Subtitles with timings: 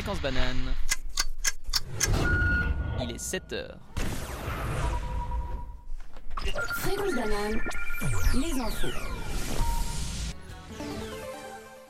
[0.00, 0.56] Fréquence banane.
[3.02, 3.78] Il est 7 heures.
[6.38, 7.60] Fréquence banane,
[8.32, 8.86] les infos.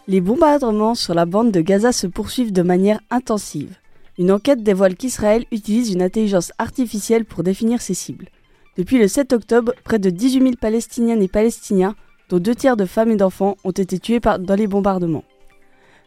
[0.09, 3.77] Les bombardements sur la bande de Gaza se poursuivent de manière intensive.
[4.19, 8.27] Une enquête dévoile qu'Israël utilise une intelligence artificielle pour définir ses cibles.
[8.77, 11.95] Depuis le 7 octobre, près de 18 000 Palestiniennes et Palestiniens,
[12.29, 15.23] dont deux tiers de femmes et d'enfants, ont été tués dans les bombardements.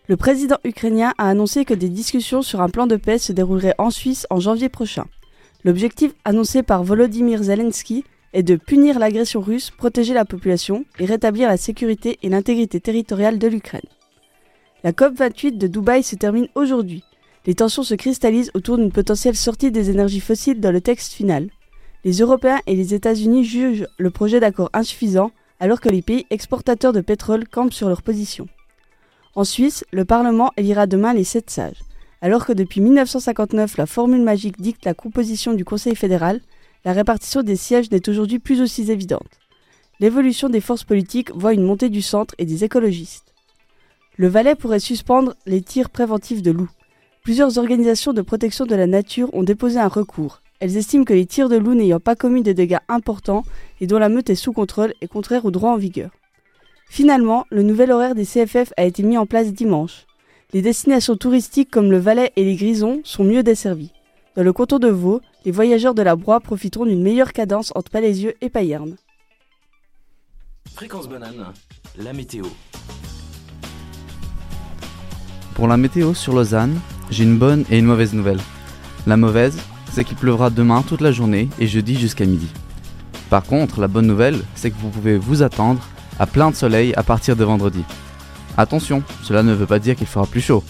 [0.09, 3.75] Le président ukrainien a annoncé que des discussions sur un plan de paix se dérouleraient
[3.77, 5.05] en Suisse en janvier prochain.
[5.63, 8.03] L'objectif annoncé par Volodymyr Zelensky
[8.33, 13.39] est de punir l'agression russe, protéger la population et rétablir la sécurité et l'intégrité territoriale
[13.39, 13.87] de l'Ukraine.
[14.83, 17.03] La COP28 de Dubaï se termine aujourd'hui.
[17.45, 21.47] Les tensions se cristallisent autour d'une potentielle sortie des énergies fossiles dans le texte final.
[22.03, 26.91] Les Européens et les États-Unis jugent le projet d'accord insuffisant alors que les pays exportateurs
[26.91, 28.47] de pétrole campent sur leur position.
[29.35, 31.81] En Suisse, le Parlement élira demain les sept sages.
[32.21, 36.39] Alors que depuis 1959 la formule magique dicte la composition du Conseil fédéral,
[36.85, 39.39] la répartition des sièges n'est aujourd'hui plus aussi évidente.
[39.99, 43.33] L'évolution des forces politiques voit une montée du centre et des écologistes.
[44.17, 46.69] Le Valais pourrait suspendre les tirs préventifs de loups.
[47.23, 50.41] Plusieurs organisations de protection de la nature ont déposé un recours.
[50.59, 53.45] Elles estiment que les tirs de loups n'ayant pas commis de dégâts importants
[53.81, 56.11] et dont la meute est sous contrôle est contraire au droit en vigueur.
[56.89, 60.05] Finalement, le nouvel horaire des CFF a été mis en place dimanche.
[60.53, 63.91] Les destinations touristiques comme le Valais et les Grisons sont mieux desservies.
[64.35, 67.91] Dans le canton de Vaud, les voyageurs de la Broye profiteront d'une meilleure cadence entre
[67.91, 68.95] Palaisieux et Payerne.
[70.73, 71.53] Fréquence banane,
[71.97, 72.45] la météo.
[75.55, 76.79] Pour la météo sur Lausanne,
[77.11, 78.39] j'ai une bonne et une mauvaise nouvelle.
[79.05, 79.57] La mauvaise,
[79.91, 82.47] c'est qu'il pleuvra demain toute la journée et jeudi jusqu'à midi.
[83.29, 85.87] Par contre, la bonne nouvelle, c'est que vous pouvez vous attendre
[86.19, 87.83] à plein de soleil à partir de vendredi.
[88.57, 90.63] Attention, cela ne veut pas dire qu'il fera plus chaud.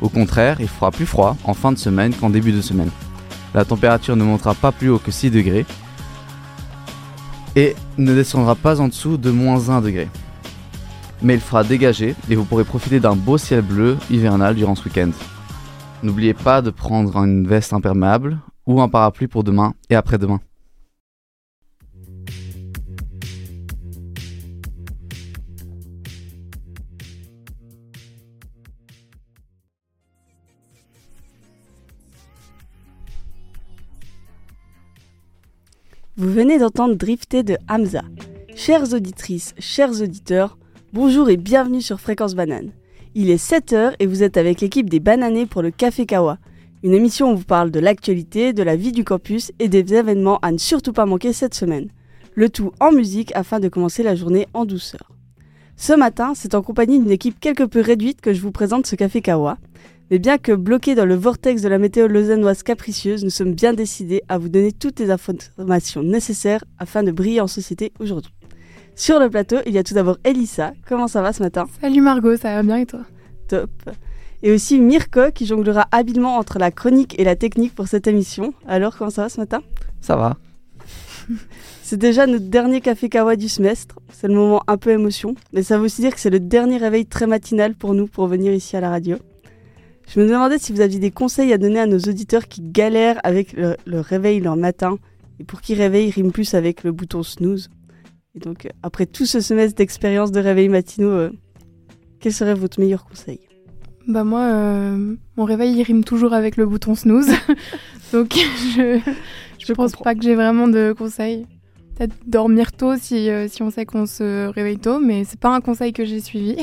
[0.00, 2.90] Au contraire, il fera plus froid en fin de semaine qu'en début de semaine.
[3.54, 5.66] La température ne montera pas plus haut que 6 degrés
[7.56, 10.08] et ne descendra pas en dessous de moins 1 degré.
[11.22, 14.84] Mais il fera dégager et vous pourrez profiter d'un beau ciel bleu hivernal durant ce
[14.84, 15.10] week-end.
[16.02, 20.40] N'oubliez pas de prendre une veste imperméable ou un parapluie pour demain et après-demain.
[36.20, 38.02] Vous venez d'entendre Drifter de Hamza.
[38.54, 40.58] Chères auditrices, chers auditeurs,
[40.92, 42.72] bonjour et bienvenue sur Fréquence Banane.
[43.14, 46.36] Il est 7h et vous êtes avec l'équipe des Bananés pour le Café Kawa,
[46.82, 49.94] une émission où on vous parle de l'actualité, de la vie du campus et des
[49.94, 51.88] événements à ne surtout pas manquer cette semaine.
[52.34, 55.12] Le tout en musique afin de commencer la journée en douceur.
[55.76, 58.94] Ce matin, c'est en compagnie d'une équipe quelque peu réduite que je vous présente ce
[58.94, 59.56] Café Kawa.
[60.10, 63.74] Mais bien que bloqués dans le vortex de la météo lausannoise capricieuse, nous sommes bien
[63.74, 68.32] décidés à vous donner toutes les informations nécessaires afin de briller en société aujourd'hui.
[68.96, 70.72] Sur le plateau, il y a tout d'abord Elissa.
[70.88, 71.66] Comment ça va ce matin?
[71.80, 73.02] Salut Margot, ça va bien et toi?
[73.46, 73.70] Top.
[74.42, 78.52] Et aussi Mirko qui jonglera habilement entre la chronique et la technique pour cette émission.
[78.66, 79.62] Alors, comment ça va ce matin?
[80.00, 80.36] Ça va
[81.84, 83.94] C'est déjà notre dernier café kawa du semestre.
[84.12, 85.36] C'est le moment un peu émotion.
[85.52, 88.26] Mais ça veut aussi dire que c'est le dernier réveil très matinal pour nous pour
[88.26, 89.16] venir ici à la radio.
[90.12, 93.20] Je me demandais si vous aviez des conseils à donner à nos auditeurs qui galèrent
[93.22, 94.96] avec le, le réveil leur matin
[95.38, 97.70] et pour qui réveil rime plus avec le bouton snooze.
[98.34, 101.30] Et donc, euh, après tout ce semestre d'expérience de réveil matinaux, euh,
[102.18, 103.38] quel serait votre meilleur conseil?
[104.08, 107.28] Bah moi, euh, mon réveil il rime toujours avec le bouton snooze,
[108.12, 108.98] donc je
[109.58, 110.04] je, Je pense comprends.
[110.04, 111.46] pas que j'ai vraiment de conseils.
[111.96, 115.54] Peut-être dormir tôt si, euh, si on sait qu'on se réveille tôt, mais c'est pas
[115.54, 116.56] un conseil que j'ai suivi.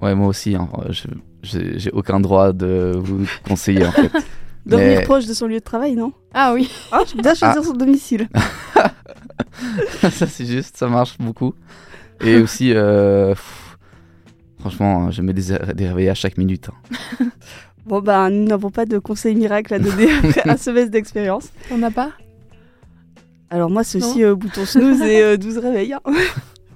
[0.00, 1.08] Ouais, moi aussi, hein, je-
[1.42, 4.10] j'ai aucun droit de vous conseiller en fait.
[4.66, 6.12] Dormir Mais- proche de son lieu de travail, non?
[6.34, 8.28] Ah oui, Ah, je bien choisir son domicile.
[10.10, 11.54] ça c'est juste, ça marche beaucoup.
[12.22, 13.78] Et aussi, euh, pff,
[14.58, 16.68] franchement, je mets des, des réveils à chaque minute.
[17.20, 17.26] hein.
[17.86, 21.48] Bon, bah, nous n'avons pas de conseil miracle à donner après un semestre d'expérience.
[21.72, 22.12] on n'a pas?
[23.48, 26.00] Alors, moi, c'est aussi euh, bouton snooze et euh, 12 réveils, hein.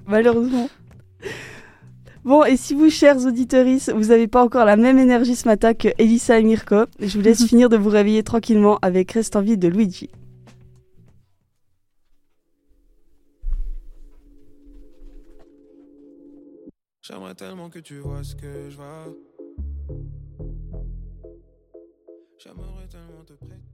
[0.07, 0.67] malheureusement.
[2.25, 5.75] Bon, et si vous, chers auditeurs, vous n'avez pas encore la même énergie ce matin
[5.75, 9.41] que Elissa et Mirko, je vous laisse finir de vous réveiller tranquillement avec Reste en
[9.41, 10.09] vie de Luigi.
[17.03, 19.05] J'aimerais tellement que tu vois ce que je vois.
[22.39, 23.64] J'aimerais tellement te prêter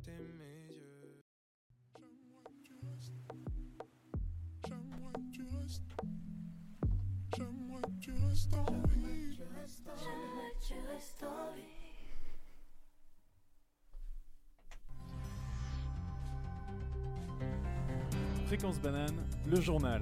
[18.51, 19.15] Fréquence banane,
[19.49, 20.01] le journal.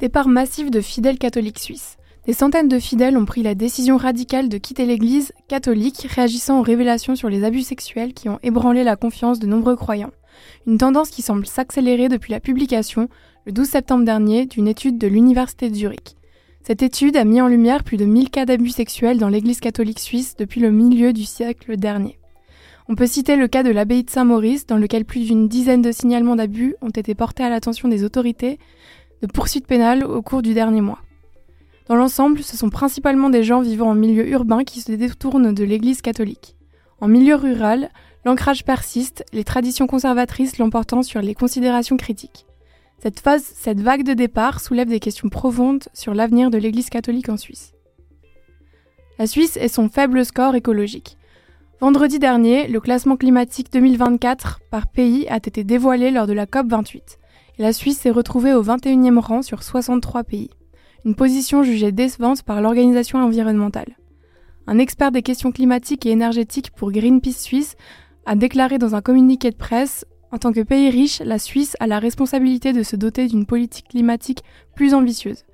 [0.00, 1.98] Départ massif de fidèles catholiques suisses.
[2.26, 6.62] Des centaines de fidèles ont pris la décision radicale de quitter l'Église catholique, réagissant aux
[6.62, 10.12] révélations sur les abus sexuels qui ont ébranlé la confiance de nombreux croyants.
[10.66, 13.08] Une tendance qui semble s'accélérer depuis la publication,
[13.46, 16.16] le 12 septembre dernier, d'une étude de l'Université de Zurich.
[16.66, 20.00] Cette étude a mis en lumière plus de 1000 cas d'abus sexuels dans l'Église catholique
[20.00, 22.18] suisse depuis le milieu du siècle dernier.
[22.88, 25.92] On peut citer le cas de l'abbaye de Saint-Maurice, dans lequel plus d'une dizaine de
[25.92, 28.58] signalements d'abus ont été portés à l'attention des autorités
[29.22, 31.00] de poursuites pénales au cours du dernier mois.
[31.86, 35.64] Dans l'ensemble, ce sont principalement des gens vivant en milieu urbain qui se détournent de
[35.64, 36.56] l'Église catholique.
[37.00, 37.90] En milieu rural,
[38.24, 42.46] l'ancrage persiste, les traditions conservatrices l'emportant sur les considérations critiques.
[42.98, 47.28] Cette, phase, cette vague de départ soulève des questions profondes sur l'avenir de l'Église catholique
[47.28, 47.72] en Suisse.
[49.18, 51.18] La Suisse est son faible score écologique.
[51.80, 57.18] Vendredi dernier, le classement climatique 2024 par pays a été dévoilé lors de la COP28,
[57.58, 60.50] et la Suisse s'est retrouvée au 21e rang sur 63 pays
[61.04, 63.96] une position jugée décevante par l'organisation environnementale.
[64.66, 67.76] Un expert des questions climatiques et énergétiques pour Greenpeace Suisse
[68.26, 71.86] a déclaré dans un communiqué de presse En tant que pays riche, la Suisse a
[71.86, 74.42] la responsabilité de se doter d'une politique climatique
[74.74, 75.44] plus ambitieuse.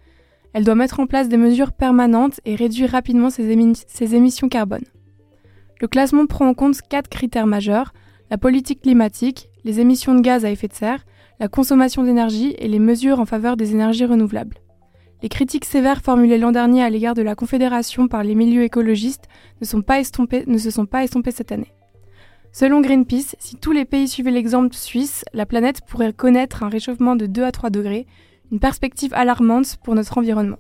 [0.53, 4.49] Elle doit mettre en place des mesures permanentes et réduire rapidement ses, émi ses émissions
[4.49, 4.85] carbone.
[5.81, 7.93] Le classement prend en compte quatre critères majeurs
[8.31, 11.05] la politique climatique, les émissions de gaz à effet de serre,
[11.41, 14.59] la consommation d'énergie et les mesures en faveur des énergies renouvelables.
[15.23, 19.29] Les critiques sévères formulées l'an dernier à l'égard de la Confédération par les milieux écologistes
[19.61, 19.73] ne se
[20.71, 21.73] sont pas estompées cette année.
[22.53, 27.15] Selon Greenpeace, si tous les pays suivaient l'exemple suisse, la planète pourrait connaître un réchauffement
[27.15, 28.07] de 2 à 3 degrés,
[28.51, 30.59] une perspective alarmante pour notre environnement.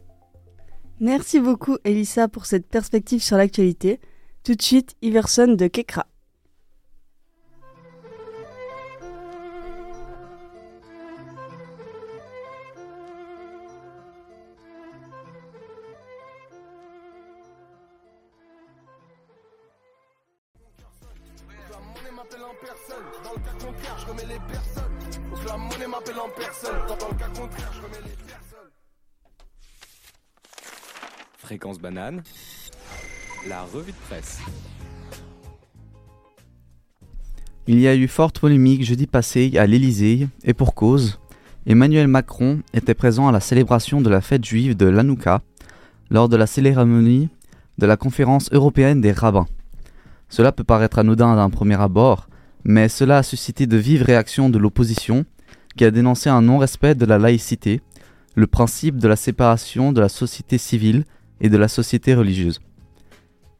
[1.00, 4.00] Merci beaucoup Elissa pour cette perspective sur l'actualité.
[4.44, 6.06] Tout de suite, Iverson de Kekra.
[33.48, 34.38] La revue de presse.
[37.66, 41.20] Il y a eu forte polémique jeudi passé à l'Élysée, et pour cause,
[41.66, 45.42] Emmanuel Macron était présent à la célébration de la fête juive de l'Hanouka
[46.10, 47.28] lors de la cérémonie
[47.76, 49.46] de la conférence européenne des rabbins.
[50.30, 52.28] Cela peut paraître anodin d'un premier abord,
[52.64, 55.26] mais cela a suscité de vives réactions de l'opposition,
[55.76, 57.82] qui a dénoncé un non-respect de la laïcité,
[58.34, 61.04] le principe de la séparation de la société civile
[61.40, 62.60] et de la société religieuse.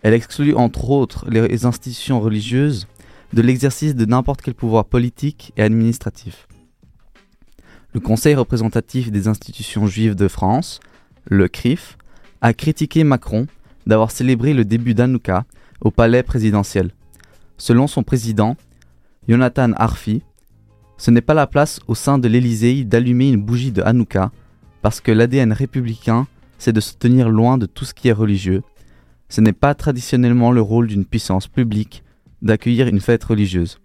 [0.03, 2.87] Elle exclut entre autres les institutions religieuses
[3.33, 6.49] de l'exercice de n'importe quel pouvoir politique et administratif.
[7.93, 10.81] Le Conseil représentatif des institutions juives de France,
[11.25, 11.99] le CRIF,
[12.41, 13.47] a critiqué Macron
[13.87, 15.45] d'avoir célébré le début d'Hanouka
[15.81, 16.93] au palais présidentiel.
[17.59, 18.57] Selon son président,
[19.29, 20.23] Jonathan Arfi,
[20.97, 24.31] ce n'est pas la place au sein de l'Élysée d'allumer une bougie de Hanouka,
[24.83, 26.27] parce que l'ADN républicain,
[26.61, 28.63] c'est de se tenir loin de tout ce qui est religieux.
[29.31, 32.05] Ce n'est pas traditionnellement le rôle d'une puissance publique
[32.43, 33.79] d'accueillir une fête religieuse.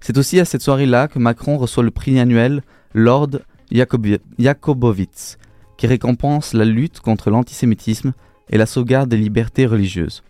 [0.00, 2.62] C'est aussi à cette soirée-là que Macron reçoit le prix annuel
[2.94, 5.38] Lord Jakobowitz,
[5.76, 8.12] qui récompense la lutte contre l'antisémitisme
[8.48, 10.22] et la sauvegarde des libertés religieuses.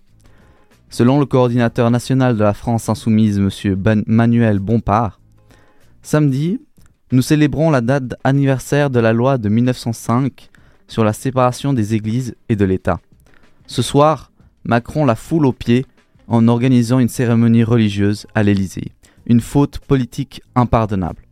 [0.91, 4.03] Selon le coordinateur national de la France insoumise, M.
[4.07, 5.21] Manuel Bompard,
[6.03, 6.61] samedi,
[7.13, 10.51] nous célébrons la date anniversaire de la loi de 1905
[10.89, 13.01] sur la séparation des églises et de l'État.
[13.67, 14.33] Ce soir,
[14.65, 15.87] Macron la foule aux pieds
[16.29, 18.93] en organisant une cérémonie religieuse à l'Élysée,
[19.27, 21.23] une faute politique impardonnable.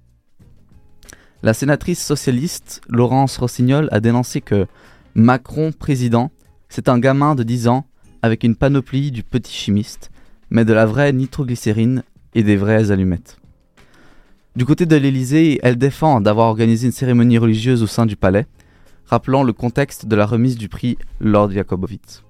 [1.42, 4.66] La sénatrice socialiste Laurence Rossignol a dénoncé que
[5.14, 6.30] Macron président,
[6.68, 7.86] c'est un gamin de 10 ans
[8.22, 10.10] avec une panoplie du petit chimiste,
[10.50, 12.04] mais de la vraie nitroglycérine
[12.34, 13.38] et des vraies allumettes.
[14.54, 18.46] Du côté de l'Élysée, elle défend d'avoir organisé une cérémonie religieuse au sein du palais,
[19.12, 22.22] rappelant le contexte de la remise du prix Lord Jakobowitz.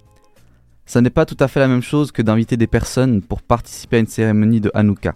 [0.85, 3.99] Ça n'est pas tout à fait la même chose que d'inviter des personnes pour participer
[3.99, 5.15] à une cérémonie de Hanouka,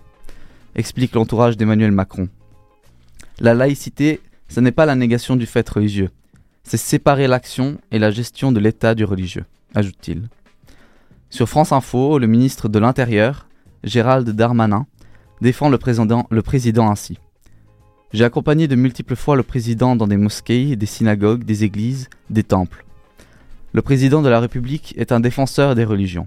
[0.76, 2.28] explique l'entourage d'Emmanuel Macron.
[3.40, 6.10] La laïcité, ce n'est pas la négation du fait religieux,
[6.62, 9.44] c'est séparer l'action et la gestion de l'état du religieux,
[9.74, 10.28] ajoute-t-il.
[11.30, 13.48] Sur France Info, le ministre de l'Intérieur,
[13.82, 14.86] Gérald Darmanin,
[15.40, 17.18] défend le président, le président ainsi.
[18.16, 22.44] J'ai accompagné de multiples fois le président dans des mosquées, des synagogues, des églises, des
[22.44, 22.86] temples.
[23.74, 26.26] Le président de la République est un défenseur des religions.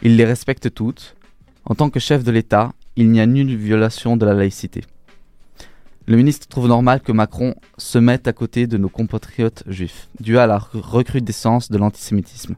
[0.00, 1.14] Il les respecte toutes.
[1.66, 4.84] En tant que chef de l'État, il n'y a nulle violation de la laïcité.
[6.06, 10.38] Le ministre trouve normal que Macron se mette à côté de nos compatriotes juifs, dû
[10.38, 12.54] à la recrudescence de l'antisémitisme.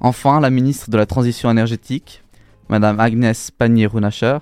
[0.00, 2.22] Enfin, la ministre de la Transition énergétique,
[2.68, 4.40] Madame Agnès Pannier-Runacher,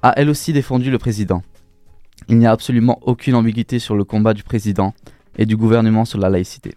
[0.00, 1.42] a elle aussi défendu le président.
[2.28, 4.94] Il n'y a absolument aucune ambiguïté sur le combat du président
[5.36, 6.74] et du gouvernement sur la laïcité.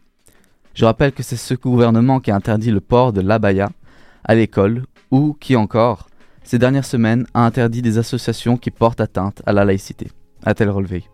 [0.74, 3.70] Je rappelle que c'est ce gouvernement qui a interdit le port de l'abaya
[4.24, 6.10] à l'école ou qui encore,
[6.44, 10.12] ces dernières semaines, a interdit des associations qui portent atteinte à la laïcité,
[10.44, 11.06] a-t-elle relevé.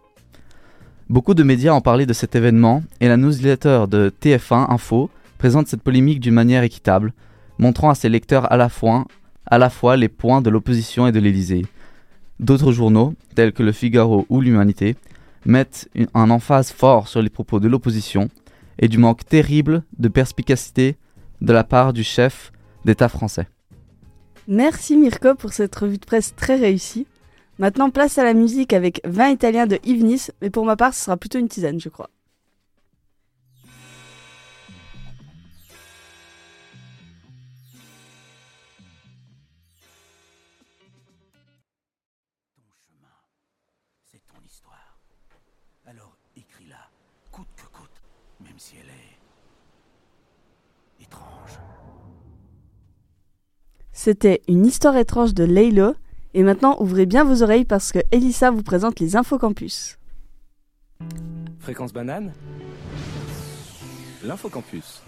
[1.09, 5.67] Beaucoup de médias ont parlé de cet événement et la newsletter de TF1 Info présente
[5.67, 7.13] cette polémique d'une manière équitable,
[7.59, 9.05] montrant à ses lecteurs à la fois,
[9.45, 11.65] à la fois les points de l'opposition et de l'Élysée.
[12.41, 14.95] D'autres journaux, tels que Le Figaro ou l'Humanité,
[15.45, 18.29] mettent un emphase fort sur les propos de l'opposition
[18.79, 20.98] et du manque terrible de perspicacité
[21.41, 22.51] de la part du chef
[22.83, 23.48] d'État français.
[24.48, 27.05] Merci Mirko pour cette revue de presse très réussie.
[27.60, 31.05] Maintenant, place à la musique avec Vin italien de Nice, mais pour ma part, ce
[31.05, 32.10] sera plutôt une tisane, je crois.
[54.03, 55.93] C'était une histoire étrange de Laylo,
[56.34, 60.00] et maintenant ouvrez bien vos oreilles parce que Elissa vous présente les infocampus.
[61.60, 62.31] Fréquence banane
[64.24, 65.03] L'infocampus.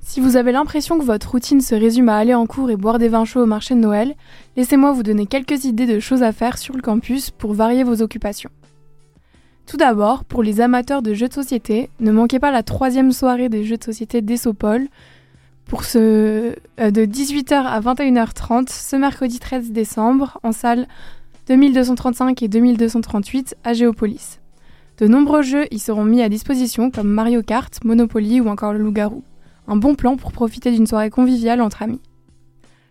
[0.00, 2.98] Si vous avez l'impression que votre routine se résume à aller en cours et boire
[2.98, 4.16] des vins chauds au marché de Noël,
[4.56, 8.02] laissez-moi vous donner quelques idées de choses à faire sur le campus pour varier vos
[8.02, 8.50] occupations.
[9.68, 13.50] Tout d'abord, pour les amateurs de jeux de société, ne manquez pas la troisième soirée
[13.50, 14.88] des jeux de société d'Essopol
[15.66, 20.88] pour ce, euh, de 18h à 21h30 ce mercredi 13 décembre en salle
[21.48, 24.40] 2235 et 2238 à Géopolis.
[24.96, 28.78] De nombreux jeux y seront mis à disposition comme Mario Kart, Monopoly ou encore le
[28.78, 29.22] Loup-garou.
[29.66, 32.00] Un bon plan pour profiter d'une soirée conviviale entre amis.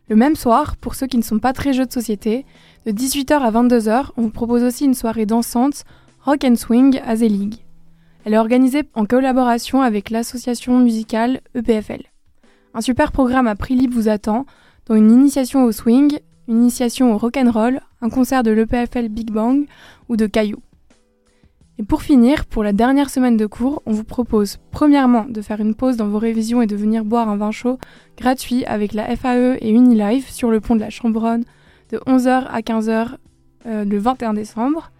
[0.09, 2.45] Le même soir, pour ceux qui ne sont pas très jeux de société,
[2.85, 5.83] de 18h à 22h, on vous propose aussi une soirée dansante
[6.27, 7.13] Rock and Swing à.
[7.13, 12.01] Elle est organisée en collaboration avec l'association musicale EPFL.
[12.73, 14.45] Un super programme à prix libre vous attend,
[14.87, 16.19] dont une initiation au swing,
[16.49, 19.67] une initiation au rock and roll, un concert de l'EPFL Big Bang
[20.09, 20.57] ou de Caillou.
[21.79, 25.61] Et pour finir, pour la dernière semaine de cours, on vous propose premièrement de faire
[25.61, 27.79] une pause dans vos révisions et de venir boire un vin chaud
[28.17, 31.45] gratuit avec la FAE et Unilife sur le pont de la Chambronne
[31.89, 33.15] de 11h à 15h
[33.65, 34.91] euh, le 21 décembre.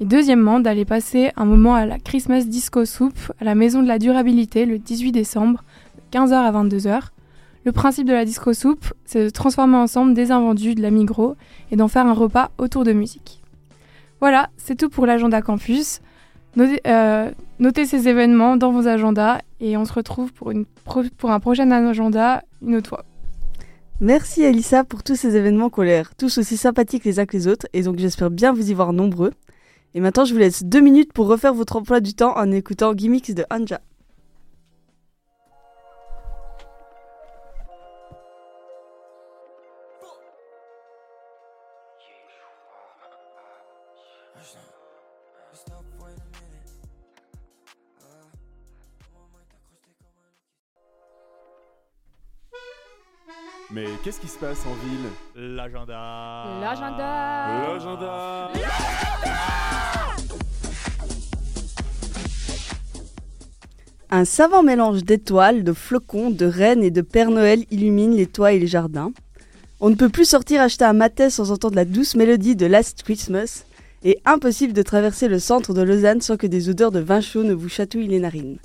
[0.00, 3.88] Et deuxièmement, d'aller passer un moment à la Christmas Disco Soup à la Maison de
[3.88, 5.62] la Durabilité le 18 décembre
[5.96, 7.00] de 15h à 22h.
[7.64, 11.36] Le principe de la Disco Soup, c'est de transformer ensemble des invendus de la Migros
[11.70, 13.40] et d'en faire un repas autour de musique.
[14.20, 16.00] Voilà, c'est tout pour l'agenda campus.
[16.56, 17.30] Notez, euh,
[17.86, 22.90] ces événements dans vos agendas et on se retrouve pour, un prochain agenda une autre
[22.90, 23.04] fois.
[24.00, 27.36] Merci Elissa pour tous ces événements qui ont l'air tous aussi sympathiques les uns que
[27.36, 29.32] les autres, et donc j'espère bien vous y voir nombreux.
[29.94, 32.94] Et maintenant, je vous laisse deux minutes pour refaire votre emploi du temps en écoutant
[32.94, 33.80] Gimmicks de Anja.
[53.74, 55.08] Mais qu'est-ce qui se passe en ville?
[55.56, 56.44] L'agenda.
[56.60, 57.48] L'agenda.
[57.66, 58.52] L'agenda.
[64.10, 68.52] Un savant mélange d'étoiles, de flocons, de rennes et de Père Noël illumine les toits
[68.52, 69.10] et les jardins.
[69.80, 73.02] On ne peut plus sortir acheter un matin sans entendre la douce mélodie de Last
[73.02, 73.64] Christmas,
[74.04, 77.42] et impossible de traverser le centre de Lausanne sans que des odeurs de vin chaud
[77.42, 78.58] ne vous chatouillent les narines.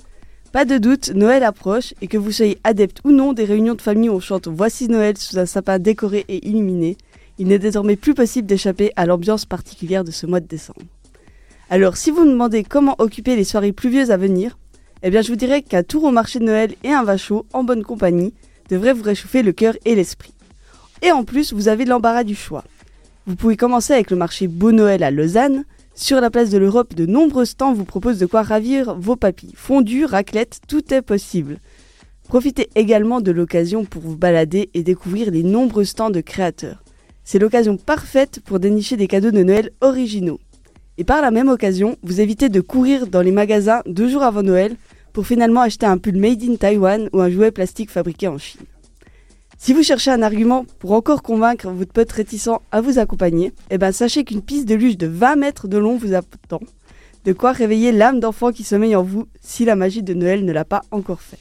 [0.52, 3.80] Pas de doute, Noël approche, et que vous soyez adepte ou non des réunions de
[3.80, 6.96] famille où on chante Voici Noël sous un sapin décoré et illuminé,
[7.38, 10.82] il n'est désormais plus possible d'échapper à l'ambiance particulière de ce mois de décembre.
[11.70, 14.58] Alors, si vous me demandez comment occuper les soirées pluvieuses à venir,
[15.04, 17.62] eh bien, je vous dirais qu'un tour au marché de Noël et un chaud en
[17.62, 18.34] bonne compagnie
[18.68, 20.34] devrait vous réchauffer le cœur et l'esprit.
[21.00, 22.64] Et en plus, vous avez l'embarras du choix.
[23.26, 25.64] Vous pouvez commencer avec le marché Beau Noël à Lausanne.
[26.00, 29.52] Sur la place de l'Europe, de nombreux stands vous proposent de quoi ravir vos papilles.
[29.54, 31.58] Fondue, raclette, tout est possible.
[32.26, 36.82] Profitez également de l'occasion pour vous balader et découvrir les nombreux stands de créateurs.
[37.22, 40.40] C'est l'occasion parfaite pour dénicher des cadeaux de Noël originaux.
[40.96, 44.42] Et par la même occasion, vous évitez de courir dans les magasins deux jours avant
[44.42, 44.76] Noël
[45.12, 48.62] pour finalement acheter un pull made in Taiwan ou un jouet plastique fabriqué en Chine.
[49.62, 53.76] Si vous cherchez un argument pour encore convaincre votre pote réticent à vous accompagner, eh
[53.76, 56.62] ben sachez qu'une piste de luge de 20 mètres de long vous attend.
[57.26, 60.52] De quoi réveiller l'âme d'enfant qui sommeille en vous si la magie de Noël ne
[60.52, 61.38] l'a pas encore fait.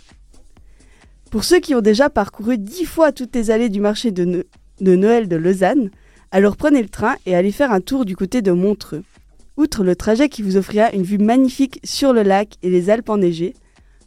[1.32, 4.46] Pour ceux qui ont déjà parcouru 10 fois toutes les allées du marché de,
[4.82, 5.90] de Noël de Lausanne,
[6.32, 9.04] alors prenez le train et allez faire un tour du côté de Montreux.
[9.56, 13.10] Outre le trajet qui vous offrira une vue magnifique sur le lac et les Alpes
[13.12, 13.54] enneigées,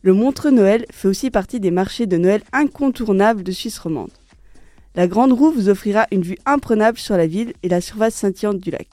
[0.03, 4.11] le Montreux Noël fait aussi partie des marchés de Noël incontournables de Suisse romande.
[4.95, 8.59] La Grande Roue vous offrira une vue imprenable sur la ville et la surface scintillante
[8.59, 8.89] du lac.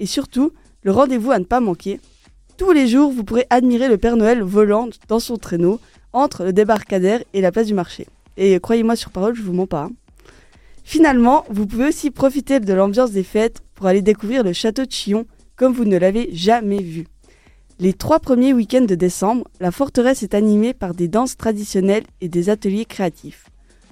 [0.00, 2.00] Et surtout, le rendez-vous à ne pas manquer.
[2.56, 5.80] Tous les jours, vous pourrez admirer le Père Noël volant dans son traîneau
[6.12, 8.06] entre le débarcadère et la place du marché.
[8.36, 9.84] Et croyez-moi sur parole, je vous mens pas.
[9.84, 9.92] hein.
[10.82, 14.90] Finalement, vous pouvez aussi profiter de l'ambiance des fêtes pour aller découvrir le château de
[14.90, 17.06] Chillon comme vous ne l'avez jamais vu.
[17.80, 22.28] Les trois premiers week-ends de décembre, la forteresse est animée par des danses traditionnelles et
[22.28, 23.44] des ateliers créatifs.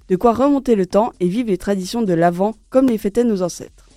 [0.09, 3.43] De quoi remonter le temps et vivre les traditions de l'Avent comme les fêtaient nos
[3.43, 3.89] ancêtres.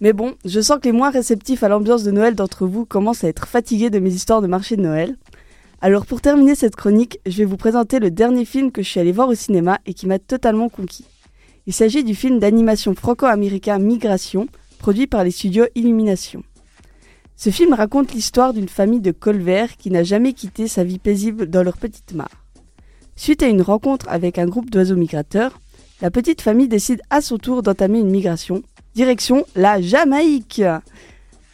[0.00, 3.24] Mais bon, je sens que les moins réceptifs à l'ambiance de Noël d'entre vous commencent
[3.24, 5.16] à être fatigués de mes histoires de marché de Noël.
[5.80, 9.00] Alors pour terminer cette chronique, je vais vous présenter le dernier film que je suis
[9.00, 11.06] allé voir au cinéma et qui m'a totalement conquis.
[11.66, 14.46] Il s'agit du film d'animation franco-américain Migration,
[14.78, 16.44] produit par les studios Illumination.
[17.36, 21.46] Ce film raconte l'histoire d'une famille de colverts qui n'a jamais quitté sa vie paisible
[21.46, 22.44] dans leur petite mare.
[23.16, 25.60] Suite à une rencontre avec un groupe d'oiseaux migrateurs,
[26.00, 28.62] la petite famille décide à son tour d'entamer une migration,
[28.94, 30.62] direction la Jamaïque.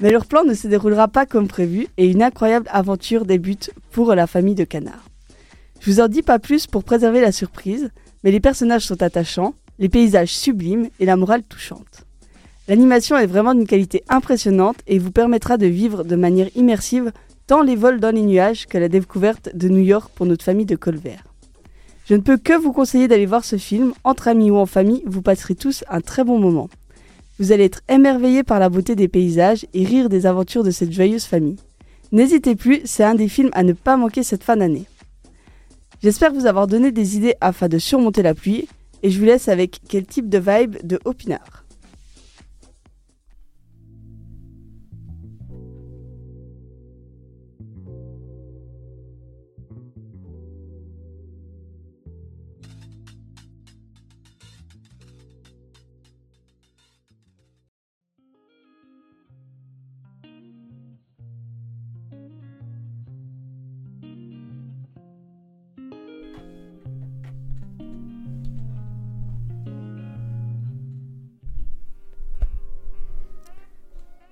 [0.00, 4.14] Mais leur plan ne se déroulera pas comme prévu et une incroyable aventure débute pour
[4.14, 5.04] la famille de canards.
[5.80, 7.90] Je vous en dis pas plus pour préserver la surprise,
[8.22, 12.04] mais les personnages sont attachants, les paysages sublimes et la morale touchante.
[12.70, 17.10] L'animation est vraiment d'une qualité impressionnante et vous permettra de vivre de manière immersive
[17.48, 20.66] tant les vols dans les nuages que la découverte de New York pour notre famille
[20.66, 21.24] de Colvert.
[22.04, 25.02] Je ne peux que vous conseiller d'aller voir ce film, entre amis ou en famille,
[25.04, 26.70] vous passerez tous un très bon moment.
[27.40, 30.92] Vous allez être émerveillés par la beauté des paysages et rire des aventures de cette
[30.92, 31.58] joyeuse famille.
[32.12, 34.86] N'hésitez plus, c'est un des films à ne pas manquer cette fin d'année.
[36.04, 38.68] J'espère vous avoir donné des idées afin de surmonter la pluie
[39.02, 41.59] et je vous laisse avec quel type de vibe de Opinard.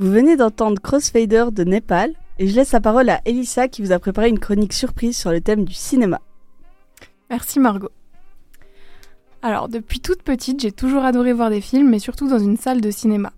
[0.01, 3.91] Vous venez d'entendre Crossfader de Népal et je laisse la parole à Elissa qui vous
[3.91, 6.21] a préparé une chronique surprise sur le thème du cinéma.
[7.31, 7.91] Merci Margot.
[9.43, 12.81] Alors, depuis toute petite, j'ai toujours adoré voir des films, mais surtout dans une salle
[12.81, 13.33] de cinéma.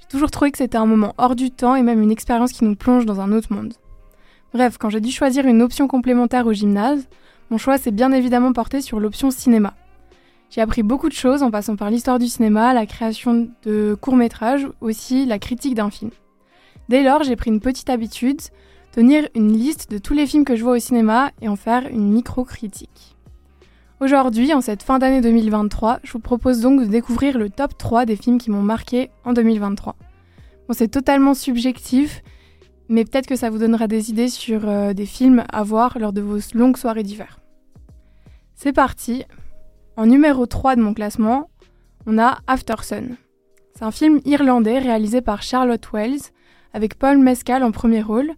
[0.00, 2.64] J'ai toujours trouvé que c'était un moment hors du temps et même une expérience qui
[2.64, 3.74] nous plonge dans un autre monde.
[4.52, 7.06] Bref, quand j'ai dû choisir une option complémentaire au gymnase,
[7.50, 9.74] mon choix s'est bien évidemment porté sur l'option cinéma.
[10.50, 14.66] J'ai appris beaucoup de choses en passant par l'histoire du cinéma, la création de courts-métrages,
[14.80, 16.10] aussi la critique d'un film.
[16.88, 18.40] Dès lors, j'ai pris une petite habitude,
[18.92, 21.86] tenir une liste de tous les films que je vois au cinéma et en faire
[21.88, 23.16] une micro-critique.
[23.98, 28.04] Aujourd'hui, en cette fin d'année 2023, je vous propose donc de découvrir le top 3
[28.04, 29.96] des films qui m'ont marqué en 2023.
[30.68, 32.22] Bon, c'est totalement subjectif,
[32.88, 36.12] mais peut-être que ça vous donnera des idées sur euh, des films à voir lors
[36.12, 37.40] de vos longues soirées d'hiver.
[38.54, 39.24] C'est parti.
[39.98, 41.48] En numéro 3 de mon classement,
[42.06, 43.16] on a After Sun.
[43.74, 46.20] C'est un film irlandais réalisé par Charlotte Wells,
[46.74, 48.32] avec Paul Mescal en premier rôle.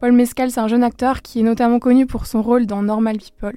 [0.00, 3.18] Paul Mescal, c'est un jeune acteur qui est notamment connu pour son rôle dans Normal
[3.18, 3.56] People.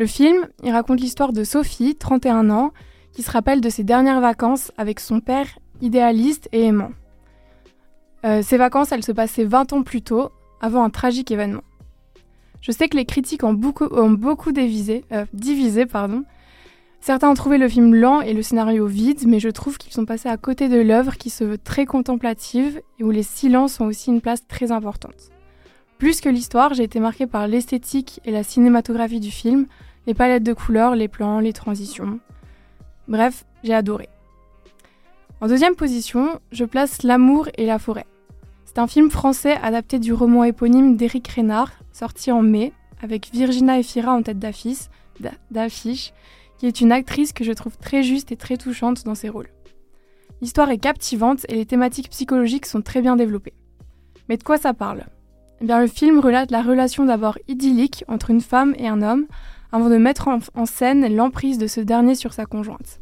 [0.00, 2.72] Le film, il raconte l'histoire de Sophie, 31 ans,
[3.12, 5.46] qui se rappelle de ses dernières vacances avec son père
[5.80, 6.90] idéaliste et aimant.
[8.24, 11.62] Euh, ces vacances, elles se passaient 20 ans plus tôt, avant un tragique événement.
[12.60, 16.24] Je sais que les critiques ont beaucoup, ont beaucoup euh, divisé pardon.
[17.00, 20.04] Certains ont trouvé le film lent et le scénario vide, mais je trouve qu'ils sont
[20.04, 23.86] passés à côté de l'œuvre qui se veut très contemplative et où les silences ont
[23.86, 25.30] aussi une place très importante.
[25.96, 29.66] Plus que l'histoire, j'ai été marquée par l'esthétique et la cinématographie du film,
[30.06, 32.20] les palettes de couleurs, les plans, les transitions.
[33.08, 34.08] Bref, j'ai adoré.
[35.40, 38.06] En deuxième position, je place L'amour et la forêt.
[38.66, 43.78] C'est un film français adapté du roman éponyme d'Éric Rénard, sorti en mai, avec Virginia
[43.78, 44.88] Efira en tête d'affiche,
[45.50, 46.12] d'affiche,
[46.60, 49.48] qui est une actrice que je trouve très juste et très touchante dans ses rôles.
[50.42, 53.54] L'histoire est captivante et les thématiques psychologiques sont très bien développées.
[54.28, 55.06] Mais de quoi ça parle?
[55.62, 59.24] Eh bien, le film relate la relation d'abord idyllique entre une femme et un homme,
[59.72, 63.00] avant de mettre en, scène l'emprise de ce dernier sur sa conjointe.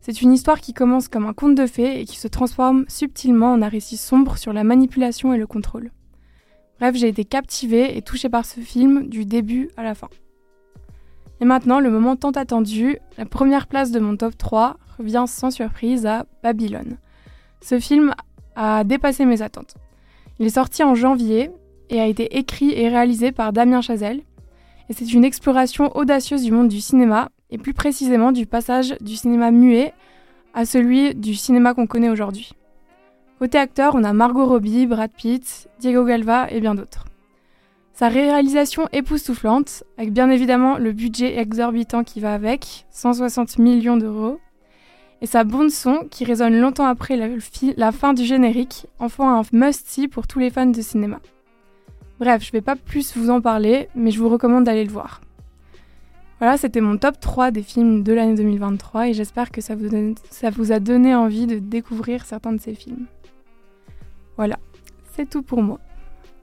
[0.00, 3.52] C'est une histoire qui commence comme un conte de fées et qui se transforme subtilement
[3.52, 5.92] en un récit sombre sur la manipulation et le contrôle.
[6.80, 10.08] Bref, j'ai été captivée et touchée par ce film du début à la fin.
[11.40, 15.50] Et maintenant, le moment tant attendu, la première place de mon top 3 revient sans
[15.50, 16.96] surprise à Babylone.
[17.60, 18.14] Ce film
[18.54, 19.74] a dépassé mes attentes.
[20.38, 21.50] Il est sorti en janvier
[21.90, 24.22] et a été écrit et réalisé par Damien Chazelle.
[24.88, 29.16] Et c'est une exploration audacieuse du monde du cinéma, et plus précisément du passage du
[29.16, 29.92] cinéma muet
[30.54, 32.52] à celui du cinéma qu'on connaît aujourd'hui.
[33.38, 37.05] Côté acteur, on a Margot Robbie, Brad Pitt, Diego Galva et bien d'autres.
[37.96, 44.38] Sa réalisation époustouflante, avec bien évidemment le budget exorbitant qui va avec, 160 millions d'euros,
[45.22, 49.40] et sa bande son qui résonne longtemps après la, fin du générique, en font un
[49.50, 51.20] must-see pour tous les fans de cinéma.
[52.20, 55.22] Bref, je vais pas plus vous en parler, mais je vous recommande d'aller le voir.
[56.38, 60.72] Voilà, c'était mon top 3 des films de l'année 2023 et j'espère que ça vous
[60.72, 63.06] a donné envie de découvrir certains de ces films.
[64.36, 64.58] Voilà,
[65.14, 65.80] c'est tout pour moi.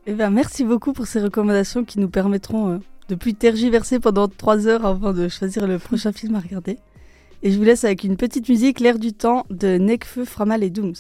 [0.06, 4.28] Eh ben, merci beaucoup pour ces recommandations qui nous permettront euh, de plus tergiverser pendant
[4.28, 6.78] 3 heures avant de choisir le prochain film à regarder.
[7.42, 10.70] Et je vous laisse avec une petite musique, L'air du temps de Nekfeu, Framal et
[10.70, 10.94] Dooms.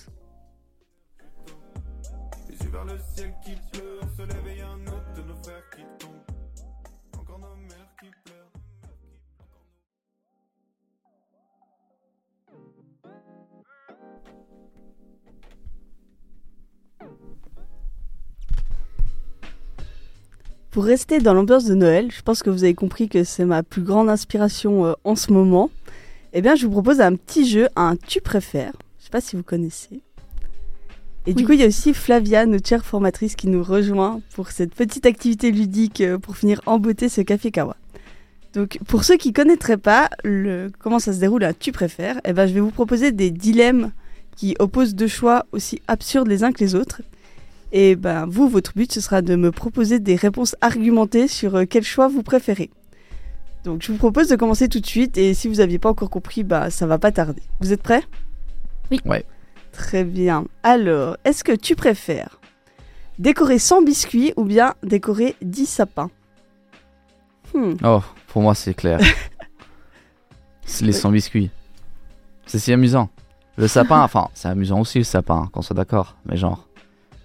[20.74, 23.62] Pour rester dans l'ambiance de Noël, je pense que vous avez compris que c'est ma
[23.62, 25.70] plus grande inspiration euh, en ce moment.
[26.34, 28.74] Eh bien, je vous propose un petit jeu, un tu préfères.
[28.98, 30.02] Je sais pas si vous connaissez.
[31.28, 34.50] Et du coup, il y a aussi Flavia, notre chère formatrice, qui nous rejoint pour
[34.50, 37.78] cette petite activité ludique euh, pour finir en beauté ce café kawa.
[38.56, 42.34] Donc, pour ceux qui connaîtraient pas le, comment ça se déroule un tu préfères, eh
[42.34, 43.92] ben, je vais vous proposer des dilemmes
[44.36, 47.04] qui opposent deux choix aussi absurdes les uns que les autres.
[47.74, 51.66] Et ben vous, votre but, ce sera de me proposer des réponses argumentées sur euh,
[51.68, 52.70] quel choix vous préférez.
[53.64, 56.12] Donc je vous propose de commencer tout de suite et si vous n'aviez pas encore
[56.12, 57.42] compris, bah ça va pas tarder.
[57.62, 58.04] Vous êtes prêts?
[58.92, 59.02] Oui.
[59.06, 59.26] Ouais.
[59.72, 60.46] Très bien.
[60.62, 62.40] Alors, est-ce que tu préfères
[63.18, 66.12] décorer 100 biscuits ou bien décorer 10 sapins?
[67.56, 67.74] Hmm.
[67.84, 69.00] Oh, pour moi, c'est clair.
[70.66, 71.50] c'est les 100 biscuits.
[72.46, 73.10] C'est si amusant.
[73.58, 76.18] Le sapin, enfin, c'est amusant aussi le sapin, qu'on soit d'accord.
[76.26, 76.68] Mais genre,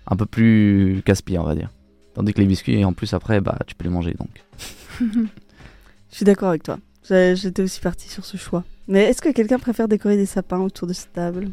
[0.09, 1.71] un peu plus casse-pied, on va dire.
[2.14, 4.44] Tandis que les biscuits, en plus, après, bah, tu peux les manger donc.
[5.01, 6.79] Je suis d'accord avec toi.
[7.09, 8.64] J'étais aussi partie sur ce choix.
[8.87, 11.51] Mais est-ce que quelqu'un préfère décorer des sapins autour de cette table?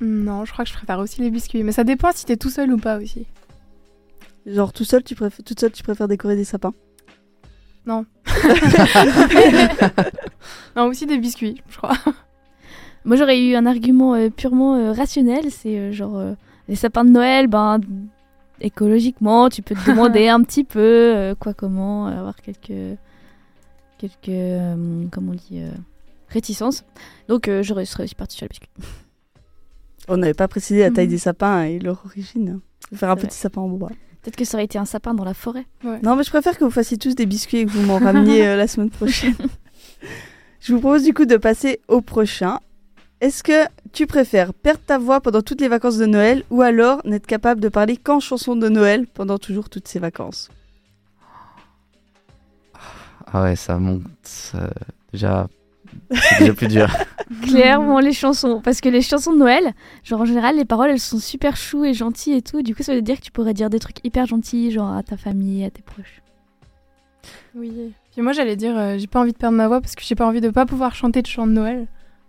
[0.00, 2.50] Non, je crois que je préfère aussi les biscuits, mais ça dépend si t'es tout
[2.50, 3.26] seul ou pas aussi.
[4.46, 6.72] Genre tout seul, tu préfères, toute seule, tu préfères décorer des sapins?
[7.84, 8.06] Non.
[10.76, 11.96] non, aussi des biscuits, je crois.
[13.04, 15.50] Moi, j'aurais eu un argument euh, purement euh, rationnel.
[15.50, 16.34] C'est euh, genre euh,
[16.68, 17.80] les sapins de Noël, ben
[18.60, 22.98] écologiquement, tu peux te demander un petit peu euh, quoi, comment, euh, avoir quelques
[23.98, 25.70] quelques euh, comment on dit euh,
[26.28, 26.84] réticences.
[27.28, 28.68] Donc, euh, j'aurais serais aussi partie sur les biscuits.
[30.08, 31.10] On n'avait pas précisé la taille Mhm.
[31.10, 32.60] des sapins et leur origine.
[32.94, 33.90] Faire un petit sapin en bois.
[34.22, 35.66] Peut-être que ça aurait été un sapin dans la forêt.
[36.02, 38.46] Non, mais je préfère que vous fassiez tous des biscuits et que vous m'en rameniez
[38.46, 39.34] euh, la semaine prochaine.
[40.60, 42.58] je vous propose du coup de passer au prochain.
[43.20, 47.00] Est-ce que tu préfères perdre ta voix pendant toutes les vacances de Noël ou alors
[47.04, 50.48] n'être capable de parler qu'en chanson de Noël pendant toujours toutes ces vacances?
[53.26, 54.02] Ah ouais, ça monte.
[54.22, 54.70] ça-
[55.12, 55.48] Déjà,
[56.10, 56.88] c'est déjà plus dur.
[57.42, 58.60] Clairement, les chansons.
[58.62, 59.72] Parce que les chansons de Noël,
[60.04, 62.62] genre en général, les paroles, elles sont super chou et gentilles et tout.
[62.62, 65.02] Du coup, ça veut dire que tu pourrais dire des trucs hyper gentils, genre à
[65.02, 66.22] ta famille, à tes proches.
[67.54, 67.92] Oui.
[68.12, 70.14] Puis moi, j'allais dire, euh, j'ai pas envie de perdre ma voix parce que j'ai
[70.14, 71.86] pas envie de pas pouvoir chanter de chant de Noël.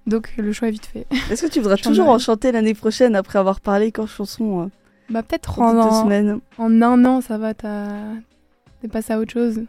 [0.08, 1.06] Donc le choix est vite fait.
[1.32, 4.66] Est-ce que tu voudras toujours en chanter l'année prochaine après avoir parlé qu'en chanson euh,
[5.10, 9.62] Bah peut-être en, en, semaines en un an, ça va, t'es passé à autre chose.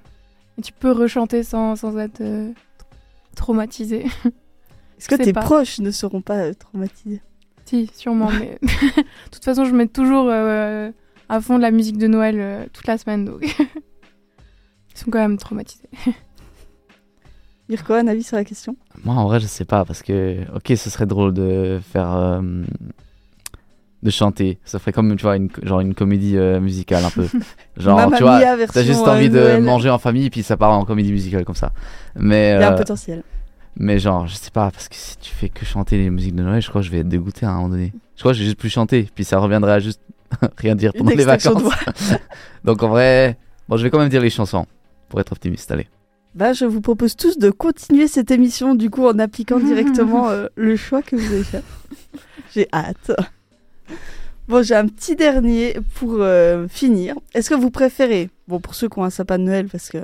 [0.59, 2.51] Et tu peux rechanter sans, sans être euh,
[3.37, 4.07] traumatisé.
[4.99, 5.41] Est-ce que tes pas.
[5.41, 7.23] proches ne seront pas euh, traumatisés?
[7.65, 10.91] Si, sûrement, mais de toute façon, je mets toujours euh,
[11.29, 15.39] à fond de la musique de Noël toute la semaine, donc ils sont quand même
[15.39, 15.89] traumatisés.
[17.71, 18.77] Mirko, un avis sur la question?
[19.05, 22.13] Moi, en vrai, je sais pas, parce que, ok, ce serait drôle de faire.
[22.15, 22.43] euh,
[24.03, 24.59] de chanter.
[24.65, 27.27] Ça ferait comme, tu vois, une, genre une comédie euh, musicale un peu.
[27.77, 28.41] Genre, Mamma tu vois,
[28.73, 29.63] t'as juste euh, envie de Noël.
[29.63, 31.73] manger en famille, puis ça part en comédie musicale comme ça.
[32.17, 33.23] Mais, Il y a un potentiel.
[33.77, 36.43] mais genre, je sais pas, parce que si tu fais que chanter les musiques de
[36.43, 37.93] Noël, je crois que je vais être dégoûté à un moment donné.
[38.17, 40.01] Je crois que je vais juste plus chanter, puis ça reviendrait à juste
[40.57, 41.63] rien dire pendant les vacances.
[42.65, 43.37] Donc en vrai,
[43.69, 44.65] bon, je vais quand même dire les chansons
[45.11, 45.71] pour être optimiste.
[45.71, 45.89] Allez.
[46.35, 50.47] Bah, je vous propose tous de continuer cette émission du coup en appliquant directement euh,
[50.55, 51.65] le choix que vous avez fait.
[52.55, 53.13] J'ai hâte.
[54.47, 57.17] Bon, j'ai un petit dernier pour euh, finir.
[57.35, 59.99] Est-ce que vous préférez, bon pour ceux qui ont un sapin de Noël parce que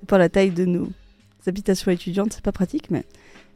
[0.00, 0.88] c'est pas la taille de nos
[1.46, 3.04] habitations étudiantes, c'est pas pratique, mais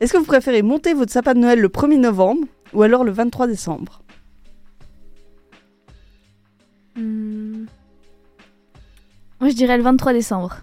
[0.00, 3.12] est-ce que vous préférez monter votre sapin de Noël le 1er novembre ou alors le
[3.12, 4.02] 23 décembre?
[6.96, 7.64] Hmm.
[9.40, 10.62] Moi, je dirais le 23 décembre.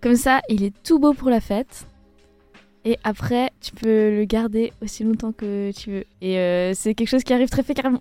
[0.00, 1.86] Comme ça, il est tout beau pour la fête.
[2.86, 6.04] Et après, tu peux le garder aussi longtemps que tu veux.
[6.22, 8.00] Et euh, c'est quelque chose qui arrive très fréquemment,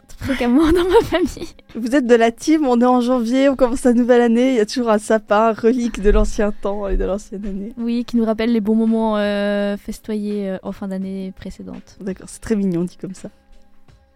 [0.72, 1.50] dans ma famille.
[1.76, 4.56] Vous êtes de la team, on est en janvier, on commence la nouvelle année, il
[4.56, 7.74] y a toujours un sapin, un relique de l'ancien temps et de l'ancienne année.
[7.78, 11.98] Oui, qui nous rappelle les bons moments euh, festoyés euh, en fin d'année précédente.
[12.00, 13.30] D'accord, c'est très mignon dit comme ça.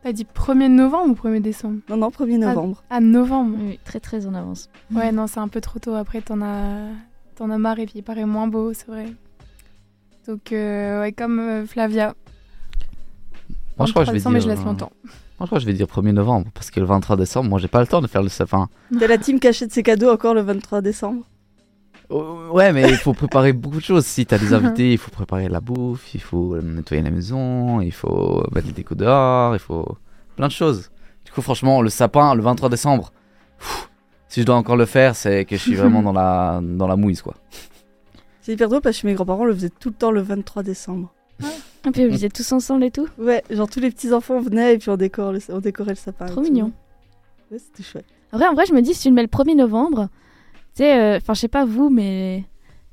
[0.03, 1.79] T'as dit 1er novembre ou 1er décembre?
[1.89, 2.83] Non, non, 1er novembre.
[2.89, 3.57] Ah, novembre.
[3.59, 4.69] Oui, très très en avance.
[4.93, 5.93] Ouais, non, c'est un peu trop tôt.
[5.93, 6.89] Après, t'en as,
[7.33, 9.07] t'en as marre et puis il paraît moins beau, c'est vrai.
[10.27, 12.15] Donc, euh, ouais, comme euh, Flavia.
[13.77, 14.29] Moi, je crois que je vais dire.
[14.29, 14.91] décembre, mais je laisse euh, longtemps.
[15.03, 17.59] Moi, je crois que je vais dire 1er novembre parce que le 23 décembre, moi,
[17.59, 18.69] j'ai pas le temps de faire le sapin.
[18.97, 21.25] T'es la team qui achète ses cadeaux encore le 23 décembre
[22.11, 24.05] Euh, Ouais, mais il faut préparer beaucoup de choses.
[24.05, 27.91] Si t'as des invités, il faut préparer la bouffe, il faut nettoyer la maison, il
[27.91, 29.97] faut mettre les décos dehors, il faut
[30.35, 30.89] plein de choses.
[31.25, 33.11] Du coup, franchement, le sapin, le 23 décembre,
[33.57, 33.89] pff,
[34.33, 36.95] si je dois encore le faire, c'est que je suis vraiment dans la, dans la
[36.95, 37.35] mouise, quoi.
[38.41, 41.13] C'est hyper drôle parce que mes grands-parents le faisaient tout le temps le 23 décembre.
[41.85, 43.07] Et puis vous étiez tous ensemble et tout?
[43.17, 46.25] Ouais, genre tous les petits-enfants venaient et puis on, décore le- on décorait le sapin.
[46.25, 46.71] Trop mignon.
[47.51, 48.05] Ouais, c'était chouette.
[48.31, 50.07] En vrai, en vrai, je me dis, si tu le mets le 1er novembre,
[50.75, 52.43] tu sais, euh, enfin, je sais pas vous, mais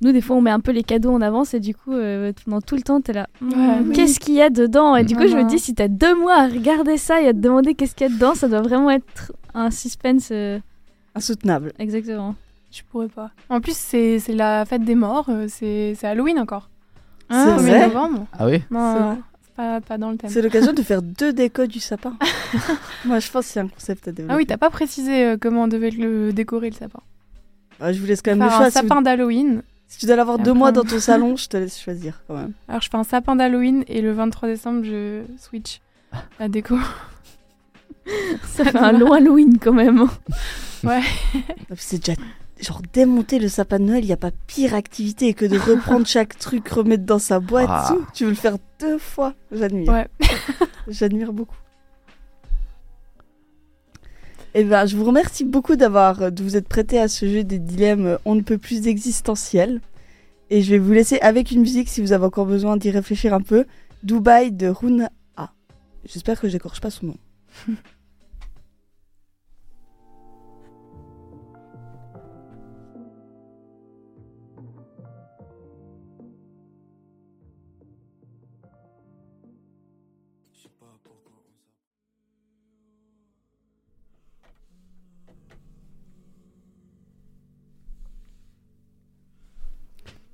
[0.02, 2.32] nous, des fois, on met un peu les cadeaux en avance et du coup, euh,
[2.44, 3.92] pendant tout le temps, t'es là, Hmm, Ouais, oui.
[3.94, 4.94] qu'est-ce qu'il y a dedans?
[4.96, 7.32] Et du coup, je me dis, si t'as deux mois à regarder ça et à
[7.32, 10.28] te demander qu'est-ce qu'il y a dedans, ça doit vraiment être un suspense.
[10.32, 10.58] euh,
[11.14, 11.72] Insoutenable.
[11.78, 12.34] Exactement.
[12.72, 13.30] Je pourrais pas.
[13.48, 16.68] En plus, c'est c'est la fête des morts, euh, c'est c'est Halloween encore.
[17.28, 18.26] C'est 1er vrai novembre.
[18.38, 20.30] Ah oui Non, C'est c'est pas, pas dans le thème.
[20.30, 22.16] C'est l'occasion de faire deux décos du sapin.
[23.04, 24.34] Moi, je pense que c'est un concept à développer.
[24.34, 27.00] Ah oui, t'as pas précisé euh, comment on devait le décorer le sapin.
[27.80, 28.66] Ah, je vous laisse quand même le choix.
[28.66, 29.62] un Si, vous- sapin d'Halloween.
[29.86, 32.52] si tu dois l'avoir deux mois dans ton salon, je te laisse choisir quand même.
[32.68, 35.80] Alors, je fais un sapin d'Halloween et le 23 décembre, je switch
[36.38, 36.76] la déco.
[38.44, 40.06] Ça fait un long Halloween quand même.
[40.82, 41.02] Ouais.
[41.76, 42.18] C'est déjà
[42.58, 46.06] genre démonter le sapin de Noël, il n'y a pas pire activité que de reprendre
[46.06, 47.68] chaque truc, remettre dans sa boîte.
[47.68, 47.94] Ah.
[48.14, 49.34] Tu veux le faire deux fois.
[49.52, 49.92] J'admire.
[49.92, 50.08] Ouais.
[50.88, 51.56] J'admire beaucoup.
[54.54, 57.58] Eh ben, je vous remercie beaucoup d'avoir de vous être prêté à ce jeu des
[57.58, 59.82] dilemmes euh, on ne peut plus existentiels.
[60.48, 63.34] Et je vais vous laisser avec une musique si vous avez encore besoin d'y réfléchir
[63.34, 63.66] un peu.
[64.02, 65.10] Dubaï de Runa.
[66.06, 67.16] J'espère que j'écorche pas son nom.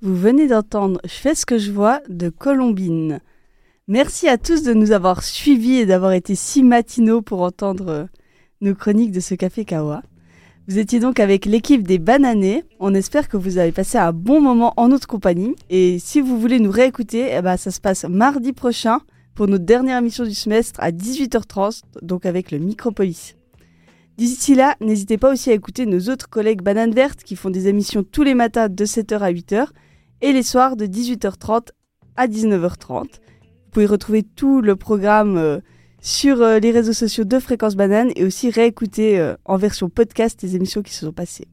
[0.07, 3.19] Vous venez d'entendre Je fais ce que je vois de Colombine.
[3.89, 8.03] Merci à tous de nous avoir suivis et d'avoir été si matinaux pour entendre euh,
[8.59, 10.01] nos chroniques de ce café Kawa.
[10.67, 12.65] Vous étiez donc avec l'équipe des Bananés.
[12.81, 15.55] On espère que vous avez passé un bon moment en notre compagnie.
[15.69, 18.99] Et si vous voulez nous réécouter, eh ben, ça se passe mardi prochain
[19.35, 23.37] pour notre dernière émission du semestre à 18h30, donc avec le Micropolis.
[24.17, 27.69] D'ici là, n'hésitez pas aussi à écouter nos autres collègues Bananes Vertes qui font des
[27.69, 29.67] émissions tous les matins de 7h à 8h
[30.19, 31.69] et les soirs de 18h30
[32.17, 33.05] à 19h30.
[33.77, 35.59] Vous pouvez retrouver tout le programme euh,
[36.01, 40.41] sur euh, les réseaux sociaux de Fréquence Banane et aussi réécouter euh, en version podcast
[40.41, 41.47] les émissions qui se sont passées.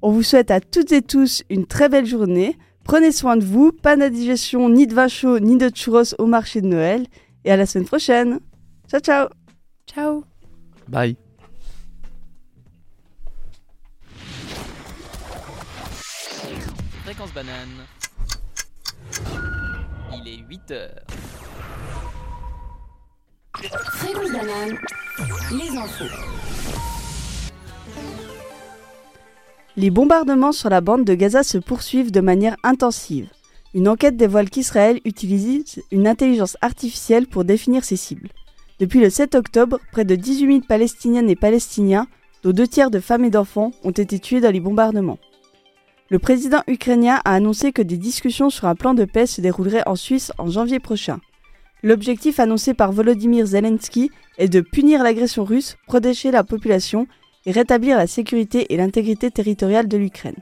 [0.00, 2.56] On vous souhaite à toutes et tous une très belle journée.
[2.84, 6.62] Prenez soin de vous, pas d'indigestion, ni de vin chaud, ni de churros au marché
[6.62, 7.06] de Noël.
[7.44, 8.40] Et à la semaine prochaine.
[8.88, 9.28] Ciao, ciao
[9.86, 10.24] Ciao.
[10.88, 11.18] Bye.
[17.04, 17.84] Fréquence banane.
[20.26, 21.04] Il est 8 heures.
[23.54, 24.78] Fréquence banane,
[25.52, 26.04] les infos.
[29.76, 33.28] Les bombardements sur la bande de Gaza se poursuivent de manière intensive.
[33.74, 38.30] Une enquête dévoile qu'Israël utilise une intelligence artificielle pour définir ses cibles.
[38.80, 42.08] Depuis le 7 octobre, près de 18 000 Palestiniennes et Palestiniens,
[42.42, 45.18] dont deux tiers de femmes et d'enfants, ont été tués dans les bombardements.
[46.08, 49.86] Le président ukrainien a annoncé que des discussions sur un plan de paix se dérouleraient
[49.86, 51.18] en Suisse en janvier prochain.
[51.82, 57.08] L'objectif annoncé par Volodymyr Zelensky est de punir l'agression russe, protéger la population
[57.44, 60.36] et rétablir la sécurité et l'intégrité territoriale de l'Ukraine.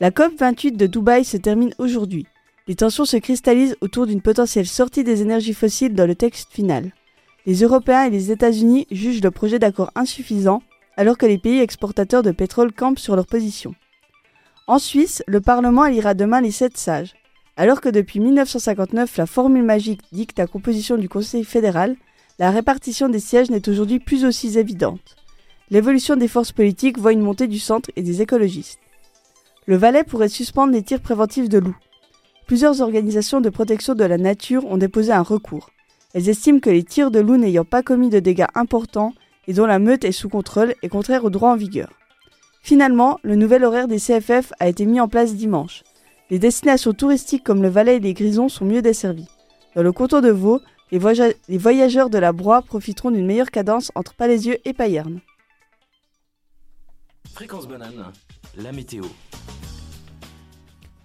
[0.00, 2.26] La COP28 de Dubaï se termine aujourd'hui.
[2.68, 6.92] Les tensions se cristallisent autour d'une potentielle sortie des énergies fossiles dans le texte final.
[7.46, 10.62] Les Européens et les États-Unis jugent le projet d'accord insuffisant,
[10.98, 13.74] alors que les pays exportateurs de pétrole campent sur leur position.
[14.68, 17.14] En Suisse, le Parlement élira demain les sept sages.
[17.56, 21.94] Alors que depuis 1959, la formule magique dicte la composition du Conseil fédéral,
[22.40, 25.14] la répartition des sièges n'est aujourd'hui plus aussi évidente.
[25.70, 28.80] L'évolution des forces politiques voit une montée du centre et des écologistes.
[29.66, 31.76] Le Valais pourrait suspendre les tirs préventifs de loups.
[32.48, 35.70] Plusieurs organisations de protection de la nature ont déposé un recours.
[36.12, 39.14] Elles estiment que les tirs de loups n'ayant pas commis de dégâts importants
[39.46, 41.90] et dont la meute est sous contrôle est contraire au droit en vigueur.
[42.70, 45.84] Finalement, le nouvel horaire des CFF a été mis en place dimanche.
[46.30, 49.28] Les destinations touristiques comme le Valais et les Grisons sont mieux desservies.
[49.76, 53.52] Dans le canton de Vaud, les, voyage- les voyageurs de la Broye profiteront d'une meilleure
[53.52, 55.20] cadence entre Palaisieux et Payerne.
[57.34, 58.10] Fréquence banane,
[58.56, 59.04] la météo.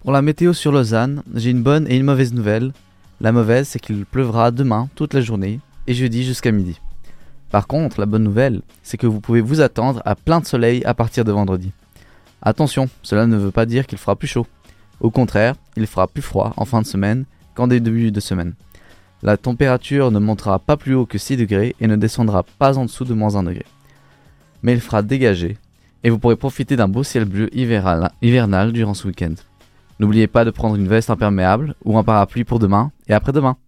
[0.00, 2.72] Pour la météo sur Lausanne, j'ai une bonne et une mauvaise nouvelle.
[3.20, 6.80] La mauvaise, c'est qu'il pleuvra demain toute la journée et jeudi jusqu'à midi.
[7.52, 10.82] Par contre, la bonne nouvelle, c'est que vous pouvez vous attendre à plein de soleil
[10.86, 11.70] à partir de vendredi.
[12.40, 14.46] Attention, cela ne veut pas dire qu'il fera plus chaud.
[15.00, 18.54] Au contraire, il fera plus froid en fin de semaine qu'en début de semaine.
[19.22, 22.86] La température ne montera pas plus haut que 6 degrés et ne descendra pas en
[22.86, 23.66] dessous de moins 1 degré.
[24.62, 25.58] Mais il fera dégager
[26.04, 29.34] et vous pourrez profiter d'un beau ciel bleu hivernal, hivernal durant ce week-end.
[30.00, 33.58] N'oubliez pas de prendre une veste imperméable ou un parapluie pour demain et après-demain.